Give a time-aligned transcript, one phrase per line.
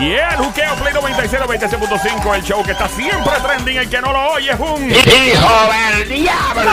[0.00, 4.12] Y el juqueo Play 96, 96.5, el show que está siempre trending, el que no
[4.12, 4.88] lo oye es un...
[4.88, 6.70] ¡Hijo del diablo!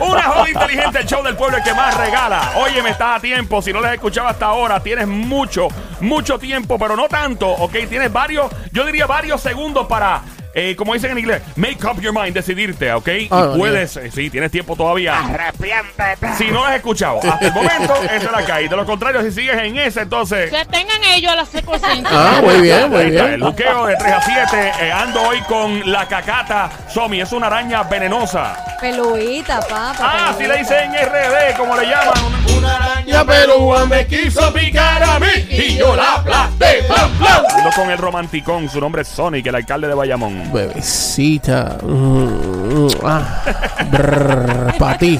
[0.06, 2.54] Una joven inteligente, el show del pueblo el que más regala.
[2.56, 3.62] Oye, me estás a tiempo.
[3.62, 5.68] Si no les he escuchado hasta ahora, tienes mucho,
[6.00, 7.76] mucho tiempo, pero no tanto, ¿ok?
[7.88, 10.22] Tienes varios, yo diría varios segundos para,
[10.54, 13.08] eh, como dicen en inglés, make up your mind, decidirte, ¿ok?
[13.30, 15.18] Ah, y puedes, eh, sí, tienes tiempo todavía.
[15.18, 16.34] Arrepiéntete.
[16.36, 18.68] Si no lo has escuchado hasta el momento, esa es la hay.
[18.68, 20.50] De lo contrario, si sigues en esa, entonces.
[20.50, 21.72] Que tengan ellos a las 5
[22.06, 23.40] Ah, muy bien, muy está, el bien.
[23.40, 24.72] buqueo de 3 a 7.
[24.80, 27.20] eh, ando hoy con la cacata Somi.
[27.20, 28.56] Es una araña venenosa.
[28.80, 29.92] Peluita, papá.
[30.00, 30.54] Ah, si peluita.
[30.54, 32.14] le dicen RD, como le llaman.
[32.56, 36.80] Una araña pelúa me quiso picar a mí y yo la aplasté.
[36.88, 38.68] Ando con el romanticón.
[38.68, 40.37] Su nombre es Sonic, el alcalde de Bayamón.
[40.52, 41.78] Bebecita.
[41.82, 43.42] Mm, mm, ah.
[44.78, 45.18] Para ti.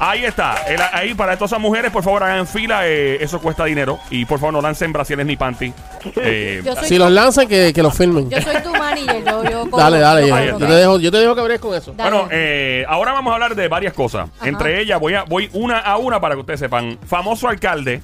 [0.00, 0.54] Ahí está.
[0.68, 2.86] El- ahí para todas esas mujeres, por favor, hagan fila.
[2.86, 3.98] eh, eso cuesta dinero.
[4.10, 5.72] Y por favor, no lancen brasieres ni panty.
[6.16, 8.30] Eh, Yo soy, Si los lanzan, que, que los filmen.
[8.30, 9.24] yo soy tu manager.
[9.24, 10.28] Yo, yo Dale, dale.
[10.28, 11.92] yo te dejo, yo te dejo que bregues con eso.
[11.96, 12.10] Dale.
[12.10, 14.28] Bueno, eh, ahora vamos a hablar de varias cosas.
[14.38, 14.48] Ajá.
[14.48, 16.96] Entre ellas, voy, a, voy una a una para que ustedes sepan.
[17.04, 18.00] Famoso alcalde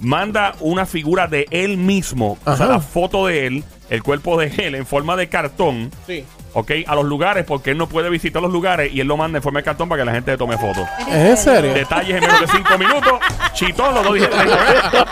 [0.00, 2.74] manda una figura de él mismo, o sea, Ajá.
[2.74, 6.24] la foto de él, el cuerpo de él en forma de cartón, Sí.
[6.52, 6.70] ¿ok?
[6.86, 9.42] A los lugares, porque él no puede visitar los lugares y él lo manda en
[9.42, 10.86] forma de cartón para que la gente le tome fotos.
[11.08, 11.74] ¿Es en serio?
[11.74, 13.12] Detalles en menos de 5 minutos.
[13.54, 15.04] Chitón, los dos dijeron ahí, ¿eh?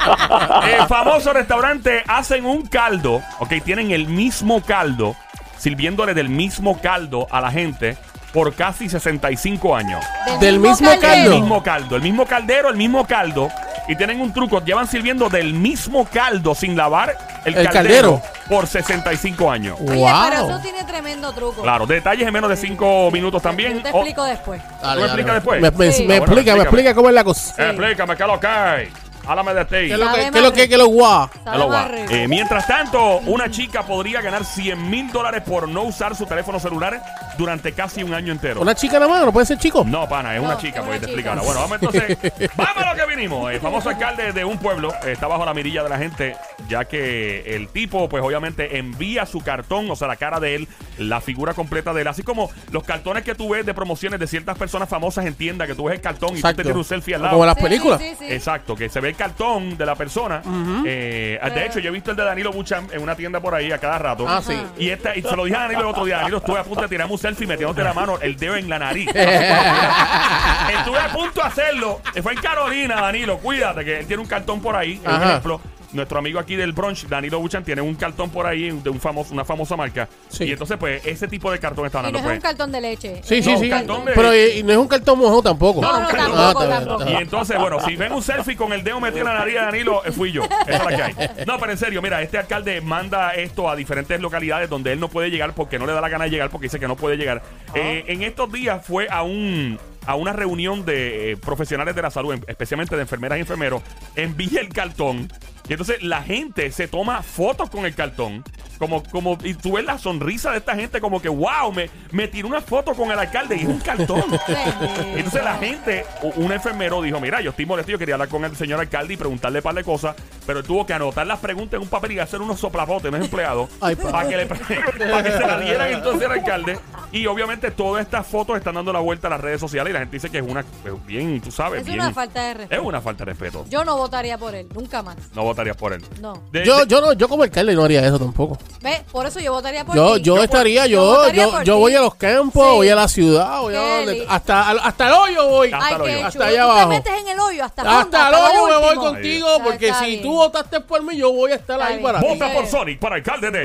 [0.67, 5.17] Eh, famoso restaurante hacen un caldo, ok, tienen el mismo caldo,
[5.59, 7.97] sirviéndole del mismo caldo a la gente
[8.33, 10.05] por casi 65 años.
[10.41, 11.31] Del mismo El caldo.
[11.31, 13.49] mismo caldo, el mismo caldero, el mismo caldo.
[13.89, 18.23] Y tienen un truco, llevan sirviendo del mismo caldo sin lavar el, El caldero, caldero.
[18.49, 19.77] por 65 años.
[19.81, 20.51] Oye, pero Wow.
[20.51, 21.63] eso tiene tremendo truco.
[21.63, 23.75] Claro, detalles en menos de 5 minutos también.
[23.77, 24.61] Yo te Oh, explico después.
[24.83, 25.05] Dale, me dale.
[25.05, 25.61] explica después?
[25.61, 26.05] Me, me- Sí.
[26.05, 26.63] me Ah, bueno, explica, me explícame.
[26.63, 27.55] explica cómo es la cosa.
[27.55, 27.63] Sí.
[27.63, 28.89] Explícame, ¿qué es lo que hay?
[29.27, 29.71] Háblame de ti.
[29.71, 31.89] ¿Qué es lo que, qué es lo que, qué es lo Hello, más guau.
[31.89, 32.13] rico.
[32.15, 36.61] Eh, mientras tanto, una chica podría ganar 100 mil dólares por no usar su teléfono
[36.61, 37.03] celular
[37.37, 38.61] durante casi un año entero.
[38.61, 39.25] ¿Una chica nada más?
[39.25, 39.85] ¿No puede ser chico?
[39.87, 41.41] No, pana, es No, una chica, porque te explicará.
[41.43, 42.19] Bueno, vamos entonces.
[42.57, 43.53] vamos a lo que vinimos.
[43.53, 46.37] El famoso alcalde de un pueblo eh, está bajo la mirilla de la gente,
[46.69, 50.69] ya que el tipo, pues obviamente, envía su cartón, o sea, la cara de él,
[50.99, 54.27] la figura completa de él, así como los cartones que tú ves de promociones de
[54.27, 56.85] ciertas personas famosas en tienda, que tú ves el cartón y tú te tienes un
[56.85, 57.35] selfie al lado.
[57.35, 58.01] Como las películas.
[58.01, 58.27] sí, sí.
[58.29, 60.43] Exacto, que se ve el cartón de la persona.
[60.85, 63.73] Eh, de hecho, yo he visto el de Danilo Buchan en una tienda por ahí
[63.73, 64.27] a cada rato.
[64.29, 64.57] Ah, sí.
[64.79, 66.19] Y, esta, y se lo dije a Danilo el otro día.
[66.19, 68.79] Danilo, estuve a punto de tirarme un selfie metiéndote la mano, el dedo en la
[68.79, 69.09] nariz.
[69.15, 72.01] estuve a punto de hacerlo.
[72.23, 73.39] Fue en Carolina, Danilo.
[73.39, 75.01] Cuídate, que él tiene un cartón por ahí.
[75.05, 75.31] Ajá.
[75.31, 75.61] ejemplo.
[75.97, 79.33] Nuestro amigo aquí del brunch, Danilo Buchan, tiene un cartón por ahí de un famoso,
[79.35, 80.09] una famosa marca.
[80.29, 80.45] Sí.
[80.45, 82.19] Y entonces, pues, ese tipo de cartón está Y no hablando.
[82.19, 82.37] es Pues.
[82.37, 83.21] un cartón de leche.
[83.25, 83.69] Sí, sí, sí.
[83.69, 85.81] cartón de- Pero y, y no es un cartón mojado tampoco.
[85.81, 87.01] No, no, Ah, tampoco, bien, tampoco.
[87.05, 89.55] está Y entonces, bueno, si ven un selfie con el dedo metido en la nariz
[89.55, 90.43] de Danilo, eh, fui yo.
[90.45, 91.15] Esa es la que hay.
[91.47, 95.09] No, pero en serio, mira, este alcalde manda esto a diferentes localidades donde él no
[95.09, 97.17] puede llegar porque no le da la gana de llegar porque dice que no puede
[97.17, 97.43] llegar.
[97.75, 99.79] Eh, en estos días fue a un
[100.09, 103.83] a una reunión de eh, profesionales de la salud, en- especialmente de enfermeras y enfermeros,
[104.15, 105.29] envía el cartón.
[105.69, 108.45] Y entonces la gente se toma fotos con el cartón.
[108.79, 112.29] Como, como, y tú ves la sonrisa de esta gente, como que, wow, me, me
[112.29, 114.23] tiró una foto con el alcalde y es un cartón.
[115.17, 116.05] Entonces la gente,
[116.37, 119.17] un enfermero dijo, mira, yo estoy molesto, yo quería hablar con el señor alcalde y
[119.17, 120.15] preguntarle un par de cosas,
[120.47, 123.23] pero él tuvo que anotar las preguntas en un papel y hacer unos soplapotes, unos
[123.25, 124.11] empleados, Ay, pa.
[124.11, 126.79] para que, le para que se la dieran entonces al alcalde.
[127.13, 130.01] Y obviamente todas estas fotos están dando la vuelta a las redes sociales y la
[130.01, 132.57] gente dice que es una, es bien, tú sabes, Es bien, una falta de es
[132.59, 132.83] respeto.
[132.83, 133.65] una falta de respeto.
[133.71, 135.17] Yo no votaría por él, nunca más.
[135.35, 136.05] No votarías por él.
[136.21, 136.43] No.
[136.53, 138.59] De- Yo, de- yo no, yo como alcalde no haría eso tampoco.
[138.83, 139.01] ¿Ves?
[139.11, 140.23] Por eso yo votaría por Yo, ti.
[140.23, 142.77] yo estaría, yo yo, yo, voy a los campos, Sí.
[142.77, 145.71] voy a la ciudad, voy a donde- hasta, hasta el hoyo voy.
[145.73, 146.27] Hasta el hoyo.
[146.27, 146.89] Hasta allá Tú abajo.
[146.91, 150.05] te metes en el hoyo hasta fondo, Hasta el hoyo me voy contigo, porque si
[150.07, 150.23] bien.
[150.23, 152.05] tú votaste por mí, yo voy a estar Está ahí bien.
[152.05, 152.27] para ti.
[152.27, 153.63] Vota por Sonic para alcalde de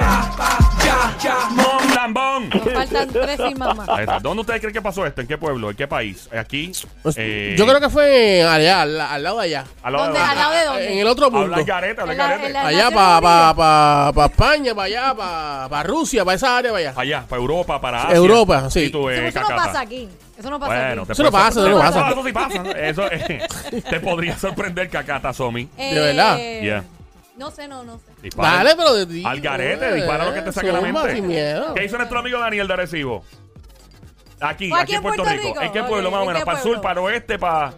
[1.52, 2.50] Mon Lambón.
[2.50, 3.90] Nos faltan tres firmas más.
[3.90, 4.20] Ahí está.
[4.20, 5.22] ¿Dónde ustedes creen que pasó esto?
[5.22, 5.70] ¿En qué pueblo?
[5.70, 6.28] ¿En qué país?
[6.38, 6.72] Aquí.
[7.04, 9.66] Pues, eh, Yo creo que fue allá, al, al lado de allá.
[9.84, 10.20] al lado ¿Dónde?
[10.20, 10.94] de ¿Al lado de dónde?
[10.94, 11.58] En el otro Habla
[11.90, 15.84] habla En la- en la- Allá para pa, pa, pa España, para allá, para pa
[15.84, 16.94] Rusia, para esa área, para allá.
[17.02, 18.16] Allá, para Europa, para Asia.
[18.16, 18.80] Europa, sí.
[18.82, 19.66] Y tú, eh, Eso, no cacata.
[19.68, 20.10] pasa aquí.
[20.38, 21.08] Eso no pasa Bueno, aquí.
[21.08, 22.10] te Eso no puede pasa, eso no pasa.
[22.12, 22.72] Eso sí pasa.
[22.80, 23.48] Eso eh,
[23.90, 25.70] te podría sorprender cacata, Somi.
[25.78, 26.38] Eh, de verdad.
[26.38, 26.84] Yeah.
[27.38, 28.04] No sé, no, no sé.
[28.22, 28.58] Dispara.
[28.58, 29.24] Dale, pero de ti.
[29.26, 31.16] Al garete, dispara lo que te saque la Zumba, mente.
[31.16, 31.74] sin miedo.
[31.74, 33.24] ¿Qué hizo nuestro amigo Daniel de Arecibo?
[34.40, 35.62] Aquí, Fue aquí en Puerto, Rico.
[35.62, 36.42] ¿En qué Ok, pueblo más o ¿en menos?
[36.42, 36.82] qué ¿Para el sur, pueblo?
[36.82, 37.74] para el oeste, para,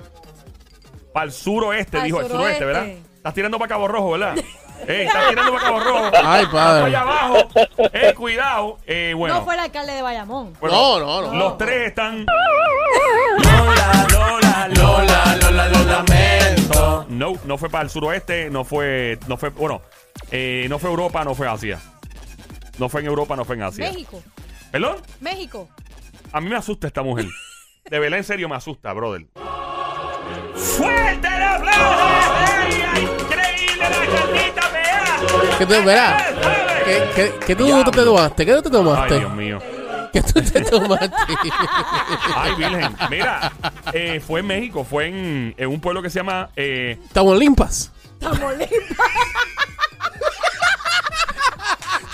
[1.13, 2.01] para el suroeste?
[2.03, 2.65] Dijo el suroeste, suroeste.
[2.65, 3.03] ¿verdad?
[3.23, 4.35] Estás tirando para Cabo Rojo, ¿verdad?
[4.87, 6.11] Estás tirando para Cabo Rojo.
[6.25, 6.85] Ay, padre.
[6.87, 7.37] Allá abajo.
[7.93, 8.79] Eh, cuidado.
[8.85, 9.35] Eh, bueno.
[9.35, 10.53] No fue el alcalde de Bayamón.
[10.59, 11.33] Bueno, No, no, no.
[11.33, 12.25] Los tres están.
[12.25, 15.03] Lola, Lola, Lola.
[17.45, 19.81] no fue para el suroeste, no fue, no fue, bueno,
[20.31, 21.79] eh, no fue Europa, no fue Asia.
[22.77, 23.89] No fue en Europa, no fue en Asia.
[23.89, 24.21] México.
[24.71, 24.97] ¿Perdón?
[25.21, 25.69] México.
[26.31, 27.27] A mí me asusta esta mujer.
[27.89, 29.27] De verdad, en serio, me asusta, brother.
[30.55, 32.22] ¡Fuerte el aplauso!
[35.67, 36.17] ¿Qué tú, verá?
[36.85, 38.45] ¿Qué, qué, qué tú, te tomaste?
[38.45, 39.19] ¿Qué tú te Ay, tomaste?
[39.19, 39.59] Dios mío.
[40.11, 41.09] ¿Qué tú te tomaste?
[42.35, 42.95] Ay, Virgen.
[43.09, 43.51] Mira,
[43.93, 46.49] eh, fue en México, fue en, en un pueblo que se llama.
[46.55, 47.91] eh, Tamaulipas.
[48.19, 49.07] Tamaulipas.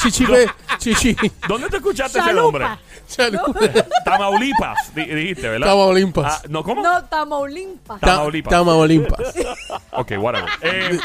[0.02, 1.16] Chichi, ve, chichi.
[1.48, 2.64] ¿Dónde te escuchaste ese nombre?
[2.66, 2.82] Chalupa.
[4.06, 5.68] Tamaulipas, di- dijiste, ¿verdad?
[5.68, 6.42] Tamaulipas.
[6.44, 6.82] Ah, no, ¿cómo?
[6.82, 8.00] No, Tamaulipas.
[8.00, 8.50] Ta- Tamaulipas.
[8.52, 9.36] Tamaulipas.
[9.92, 10.48] Ok, whatever.
[10.62, 10.98] Eh,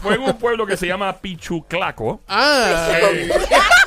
[0.00, 2.20] fue en un pueblo que se llama Pichuclaco.
[2.28, 2.88] Ah.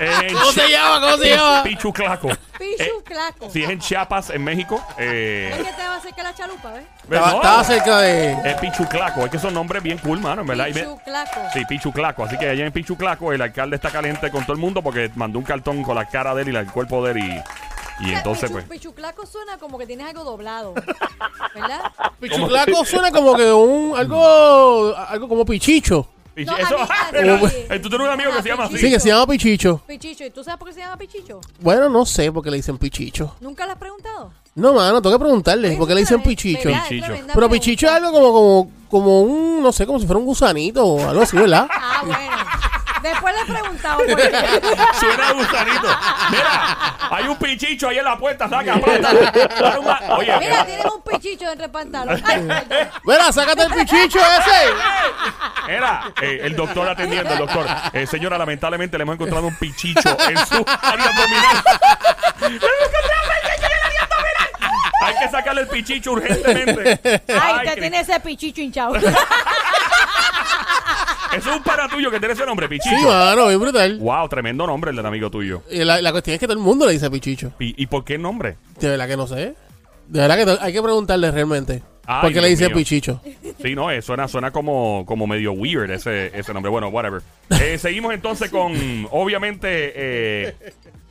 [0.00, 1.00] En ¿Cómo se Chi- llama?
[1.00, 1.62] ¿Cómo se llama?
[1.62, 2.28] Pichuclaco.
[2.58, 3.50] Pichu Claco.
[3.50, 4.82] Si es en Chiapas, en México.
[4.92, 6.84] ¿Es Eh, que te va a hacer que la chalupa, ves?
[7.04, 8.32] Estaba, no, estaba cerca de.
[8.50, 9.24] Es Pichuclaco.
[9.26, 10.66] Es que son nombres bien cool, mano, en verdad.
[10.68, 11.40] Y ve- Pichu Claco.
[11.52, 12.24] Sí, Pichuclaco.
[12.24, 15.38] Así que allá en Pichuclaco el alcalde está caliente con todo el mundo porque mandó
[15.38, 18.12] un cartón con la cara de él y la- el cuerpo de él y, y
[18.14, 18.64] entonces Pichu, pues...
[18.80, 20.72] Pichuclaco suena como que tienes algo doblado.
[21.54, 21.80] ¿Verdad?
[22.20, 23.94] Pichulaco suena como que un.
[23.98, 24.94] Algo.
[24.96, 26.06] Algo como pichicho.
[26.34, 27.40] Pichi- No, eso, mí- ah, a ¿verdad?
[27.42, 28.78] mí- Eh, Tú tienes un amigo que se llama así.
[28.78, 29.80] Sí, que se llama pichicho.
[29.86, 30.24] Pichicho.
[30.24, 31.40] ¿Y tú sabes por qué se llama Pichicho?
[31.60, 33.34] Bueno, no sé por qué le dicen pichicho.
[33.40, 34.32] ¿Nunca lo has preguntado?
[34.54, 36.68] No, mano, tengo que preguntarle por qué le dicen pichicho.
[36.68, 36.82] ¿verdad?
[36.82, 37.06] Es Pichicho.
[37.06, 37.52] tremenda Pero pregunta.
[37.64, 41.08] pichicho es algo como, como, como un, no sé, como si fuera un gusanito o
[41.08, 41.68] algo así, ¿verdad?
[41.70, 42.20] Ah, bueno.
[43.02, 44.30] Después le he preguntado por qué.
[45.00, 45.88] Suena a gusanito.
[46.30, 51.50] Mira, hay un pichicho ahí en la puerta, saca ma- Oye, Mira, tienes un pichicho
[51.50, 52.22] entre pantalones.
[52.26, 52.88] Ay, perdón.
[53.04, 55.72] Mira, sácate el pichicho ese.
[55.72, 57.66] Era eh, el doctor atendiendo, el doctor.
[57.92, 61.62] Eh, señora, lamentablemente le hemos encontrado un pichicho en su área abdominal.
[65.02, 67.00] Hay que sacarle el pichicho urgentemente.
[67.28, 68.94] Ay, Ay, te tiene ese pichicho hinchado.
[71.36, 73.08] Eso es un para tuyo que tiene ese nombre, Sí, pichicho.
[73.08, 73.98] mano, bien brutal.
[73.98, 75.62] wow, tremendo nombre el del amigo tuyo.
[75.70, 77.52] Y la, la cuestión es que todo el mundo le dice pichicho.
[77.58, 78.56] ¿Y, y por qué nombre?
[78.80, 79.54] De verdad que no sé.
[80.08, 81.82] De verdad que to- hay que preguntarle realmente.
[82.06, 82.76] Ay, ¿Por qué le Dios dice mío.
[82.78, 83.20] pichicho?
[83.62, 86.68] Sí, no, eh, suena, suena como, como medio weird ese, ese nombre.
[86.70, 87.22] Bueno, whatever.
[87.50, 88.72] Eh, seguimos entonces con,
[89.12, 90.54] obviamente, eh,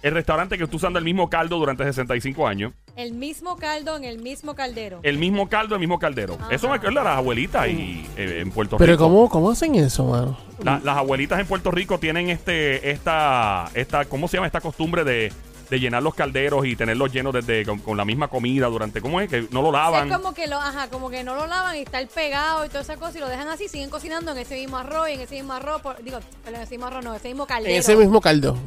[0.02, 2.74] el restaurante que está usando el mismo caldo durante 65 años.
[2.96, 5.00] El mismo caldo en el mismo caldero.
[5.04, 6.38] El mismo caldo, el mismo caldero.
[6.40, 6.54] Ajá.
[6.54, 9.04] Eso me acuerda a las abuelitas y, eh, en Puerto Pero Rico.
[9.06, 10.38] ¿cómo, ¿cómo hacen eso, mano?
[10.64, 14.48] La- las abuelitas en Puerto Rico tienen este, esta, esta, ¿cómo se llama?
[14.48, 15.32] Esta costumbre de,
[15.70, 19.22] de llenar los calderos y tenerlos llenos desde con, con la misma comida durante, ¿cómo
[19.22, 19.30] es?
[19.30, 20.10] Que no lo lavan.
[20.12, 22.68] Es como que lo, ajá, como que no lo lavan y está el pegado y
[22.70, 25.22] toda esa cosa y lo dejan así, siguen cocinando en ese mismo arroz y en
[25.22, 27.74] ese mismo arroz, por- digo, en ese mismo arroz no, ese mismo caldero.
[27.74, 28.58] En ese mismo caldo.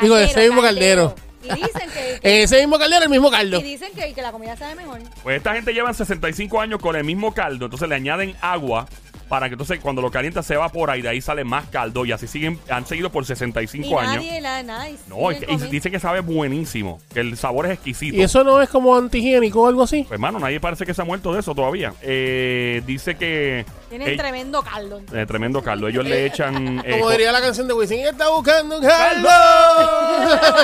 [0.00, 1.14] Digo, ese mismo caldero.
[1.42, 1.90] Y dicen
[2.22, 3.60] que, ese mismo caldero, el mismo caldo.
[3.60, 5.00] y dicen que, que la comida sabe mejor.
[5.22, 8.86] Pues esta gente llevan 65 años con el mismo caldo, entonces le añaden agua
[9.28, 12.12] para que entonces cuando lo calienta se evapora y de ahí sale más caldo y
[12.12, 14.16] así siguen, han seguido por 65 Y años.
[14.16, 14.88] nadie la nada.
[14.88, 18.16] y No, y, y dice que sabe buenísimo, que el sabor es exquisito.
[18.16, 20.02] ¿Y eso no es como antihigiénico o algo así?
[20.02, 21.92] Pues hermano, nadie parece que se ha muerto de eso todavía.
[22.02, 23.64] Eh, dice que...
[23.88, 25.00] Tienen eh, tremendo caldo.
[25.12, 25.88] eh, tremendo caldo.
[25.88, 26.80] Ellos le echan...
[26.84, 29.28] eh, Como co- diría la canción de Wisin, está buscando un caldo.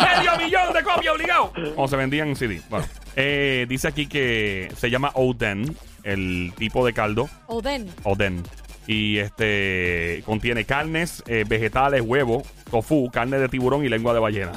[0.00, 1.52] ¡Medio millón de copias obligado!
[1.76, 2.60] O se vendían en CD.
[2.68, 2.86] Bueno,
[3.16, 7.28] eh, dice aquí que se llama Oden, el tipo de caldo.
[7.46, 7.88] Oden.
[8.04, 8.42] Oden.
[8.88, 14.52] Y este contiene carnes, eh, vegetales, huevo, tofu, carne de tiburón y lengua de ballena.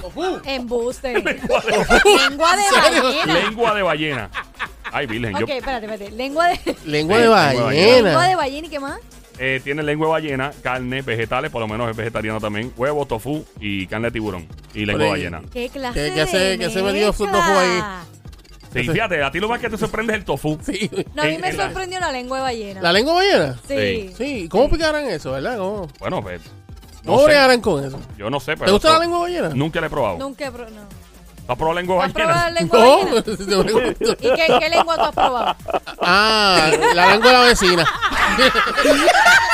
[0.45, 1.13] Embuste.
[1.23, 3.33] Lengua de ballena.
[3.41, 4.29] lengua de ballena.
[4.91, 5.35] Ay, virgen.
[5.35, 6.11] Ok, Yo, espérate, espérate.
[6.15, 8.27] Lengua de, Lengua de lengua de lengua ballena.
[8.27, 8.99] de ballena y qué más.
[9.39, 13.45] eh, tiene lengua de ballena, carne, vegetales, por lo menos es vegetariano también, huevo, tofu
[13.59, 14.47] y carne de tiburón.
[14.75, 15.41] Y lengua de Oye, ballena.
[15.51, 17.31] ¿Qué clase ¿Qué- qué hace- de qué hace metido mezcla?
[17.31, 17.79] tofu ahí?
[18.71, 20.57] Sí, fíjate, a ti lo más que te sorprende es el tofu.
[20.63, 20.89] Sí.
[21.15, 22.81] No, a mí En- me en la- sorprendió la lengua de ballena.
[22.81, 23.59] ¿La lengua de ballena?
[23.67, 24.13] Sí.
[24.17, 24.47] Sí.
[24.49, 25.57] ¿Cómo picarán eso, verdad?
[25.57, 26.41] ¿Cómo, Bueno, pues.
[27.03, 27.25] No ¿Cómo sé.
[27.25, 27.99] bregarán con eso?
[28.17, 28.65] Yo no sé, pero.
[28.65, 29.55] ¿Te gusta eso- la lengua de ballena?
[29.55, 30.17] Nunca la he probado.
[30.19, 30.75] Nunca he probado.
[30.75, 30.81] No.
[31.47, 32.59] ¿Has probado lengua de ¿Has probado la ballena?
[32.59, 33.21] lengua de No, ballena?
[33.23, 34.11] te pregunto.
[34.19, 35.55] ¿Y qué, qué lengua tú has probado?
[36.01, 37.85] Ah, la lengua de la vecina.